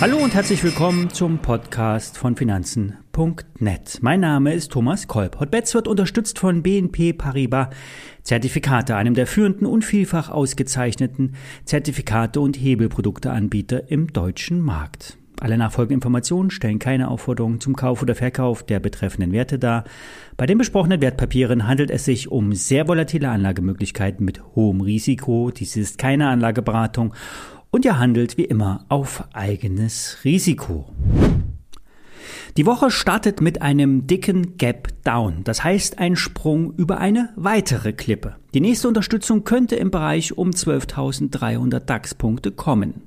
[0.00, 3.98] Hallo und herzlich willkommen zum Podcast von Finanzen.net.
[4.00, 5.38] Mein Name ist Thomas Kolb.
[5.38, 7.68] Hotbets wird unterstützt von BNP Paribas
[8.22, 11.34] Zertifikate, einem der führenden und vielfach ausgezeichneten
[11.66, 15.19] Zertifikate und Hebelprodukteanbieter im deutschen Markt.
[15.40, 19.84] Alle nachfolgenden Informationen stellen keine Aufforderung zum Kauf oder Verkauf der betreffenden Werte dar.
[20.36, 25.50] Bei den besprochenen Wertpapieren handelt es sich um sehr volatile Anlagemöglichkeiten mit hohem Risiko.
[25.50, 27.14] Dies ist keine Anlageberatung
[27.70, 30.92] und ihr handelt wie immer auf eigenes Risiko.
[32.56, 37.92] Die Woche startet mit einem dicken Gap Down, das heißt ein Sprung über eine weitere
[37.92, 38.34] Klippe.
[38.52, 43.02] Die nächste Unterstützung könnte im Bereich um 12.300 DAX-Punkte kommen.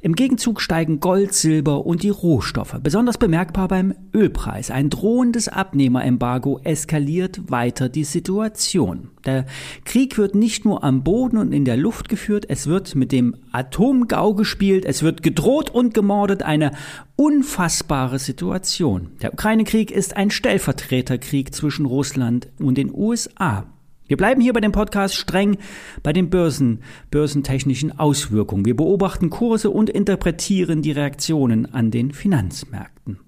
[0.00, 4.70] Im Gegenzug steigen Gold, Silber und die Rohstoffe, besonders bemerkbar beim Ölpreis.
[4.70, 9.10] Ein drohendes Abnehmerembargo eskaliert weiter die Situation.
[9.24, 9.46] Der
[9.84, 13.36] Krieg wird nicht nur am Boden und in der Luft geführt, es wird mit dem
[13.52, 16.72] Atomgau gespielt, es wird gedroht und gemordet, eine
[17.16, 19.12] unfassbare Situation.
[19.22, 23.66] Der Ukraine-Krieg ist ein Stellvertreterkrieg zwischen Russland und den USA.
[24.06, 25.56] Wir bleiben hier bei dem Podcast streng
[26.02, 28.66] bei den Börsen, börsentechnischen Auswirkungen.
[28.66, 33.20] Wir beobachten Kurse und interpretieren die Reaktionen an den Finanzmärkten.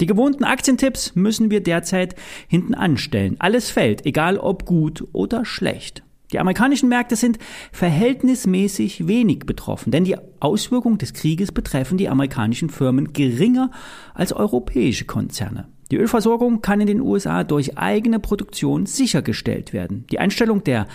[0.00, 2.14] Die gewohnten Aktientipps müssen wir derzeit
[2.46, 3.36] hinten anstellen.
[3.38, 6.02] Alles fällt, egal ob gut oder schlecht.
[6.32, 7.38] Die amerikanischen Märkte sind
[7.72, 13.70] verhältnismäßig wenig betroffen, denn die Auswirkungen des Krieges betreffen die amerikanischen Firmen geringer
[14.14, 15.68] als europäische Konzerne.
[15.90, 20.04] Die Ölversorgung kann in den USA durch eigene Produktion sichergestellt werden.
[20.10, 20.86] Die Einstellung der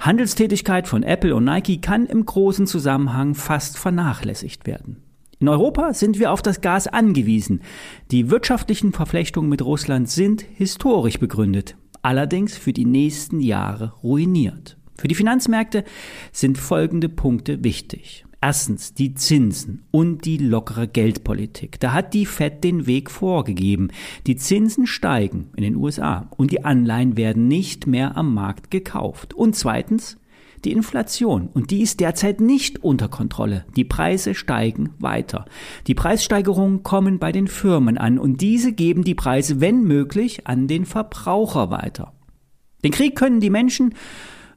[0.00, 5.02] Handelstätigkeit von Apple und Nike kann im großen Zusammenhang fast vernachlässigt werden.
[5.38, 7.62] In Europa sind wir auf das Gas angewiesen.
[8.10, 14.79] Die wirtschaftlichen Verflechtungen mit Russland sind historisch begründet, allerdings für die nächsten Jahre ruiniert.
[15.00, 15.84] Für die Finanzmärkte
[16.30, 18.26] sind folgende Punkte wichtig.
[18.42, 21.80] Erstens die Zinsen und die lockere Geldpolitik.
[21.80, 23.88] Da hat die Fed den Weg vorgegeben.
[24.26, 29.32] Die Zinsen steigen in den USA und die Anleihen werden nicht mehr am Markt gekauft.
[29.32, 30.18] Und zweitens
[30.66, 31.48] die Inflation.
[31.54, 33.64] Und die ist derzeit nicht unter Kontrolle.
[33.76, 35.46] Die Preise steigen weiter.
[35.86, 40.68] Die Preissteigerungen kommen bei den Firmen an und diese geben die Preise, wenn möglich, an
[40.68, 42.12] den Verbraucher weiter.
[42.84, 43.94] Den Krieg können die Menschen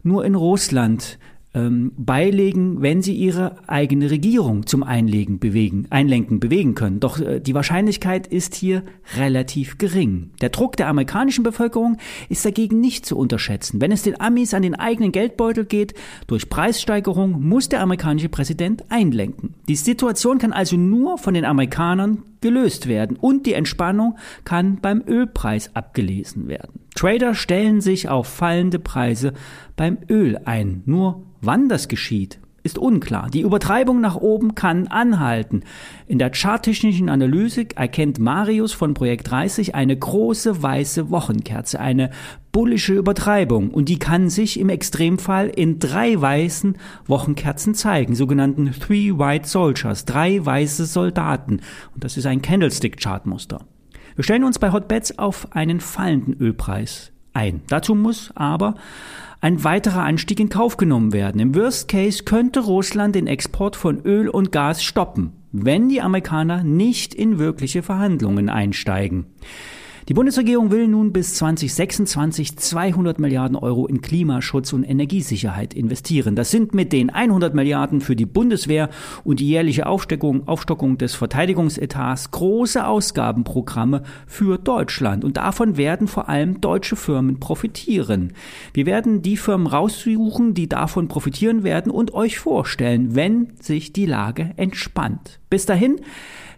[0.03, 1.17] nur in Russland
[1.55, 6.99] ähm, beilegen, wenn sie ihre eigene Regierung zum Einlegen bewegen, Einlenken bewegen können.
[6.99, 8.83] Doch äh, die Wahrscheinlichkeit ist hier
[9.15, 10.31] relativ gering.
[10.41, 11.97] Der Druck der amerikanischen Bevölkerung
[12.29, 13.81] ist dagegen nicht zu unterschätzen.
[13.81, 15.93] Wenn es den Amis an den eigenen Geldbeutel geht,
[16.27, 19.53] durch Preissteigerung muss der amerikanische Präsident einlenken.
[19.67, 25.03] Die Situation kann also nur von den Amerikanern gelöst werden und die Entspannung kann beim
[25.07, 26.82] Ölpreis abgelesen werden.
[26.95, 29.33] Trader stellen sich auf fallende Preise
[29.75, 30.83] beim Öl ein.
[30.85, 33.29] Nur wann das geschieht, ist unklar.
[33.29, 35.63] Die Übertreibung nach oben kann anhalten.
[36.07, 42.09] In der charttechnischen Analyse erkennt Marius von Projekt 30 eine große weiße Wochenkerze, eine
[42.51, 49.17] bullische Übertreibung und die kann sich im Extremfall in drei weißen Wochenkerzen zeigen, sogenannten Three
[49.17, 51.59] White Soldiers, drei weiße Soldaten.
[51.93, 53.65] Und das ist ein Candlestick-Chartmuster.
[54.15, 57.61] Wir stellen uns bei Hotbets auf einen fallenden Ölpreis ein.
[57.67, 58.75] Dazu muss aber
[59.41, 61.41] ein weiterer Anstieg in Kauf genommen werden.
[61.41, 66.63] Im Worst Case könnte Russland den Export von Öl und Gas stoppen, wenn die Amerikaner
[66.63, 69.25] nicht in wirkliche Verhandlungen einsteigen.
[70.09, 76.35] Die Bundesregierung will nun bis 2026 200 Milliarden Euro in Klimaschutz und Energiesicherheit investieren.
[76.35, 78.89] Das sind mit den 100 Milliarden für die Bundeswehr
[79.23, 85.23] und die jährliche Aufstockung, Aufstockung des Verteidigungsetats große Ausgabenprogramme für Deutschland.
[85.23, 88.33] Und davon werden vor allem deutsche Firmen profitieren.
[88.73, 94.05] Wir werden die Firmen raussuchen, die davon profitieren werden und euch vorstellen, wenn sich die
[94.05, 95.39] Lage entspannt.
[95.49, 96.01] Bis dahin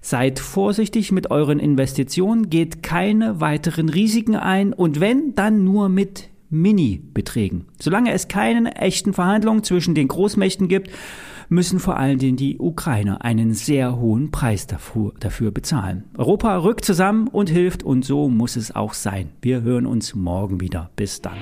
[0.06, 6.30] Seid vorsichtig mit euren Investitionen, geht keine weiteren Risiken ein und wenn, dann nur mit
[6.52, 7.66] Mini-Beträgen.
[7.82, 10.92] Solange es keine echten Verhandlungen zwischen den Großmächten gibt,
[11.50, 16.04] müssen vor allen Dingen die Ukrainer einen sehr hohen Preis dafür, dafür bezahlen.
[16.16, 19.30] Europa rückt zusammen und hilft und so muss es auch sein.
[19.42, 20.92] Wir hören uns morgen wieder.
[20.96, 21.38] Bis dann.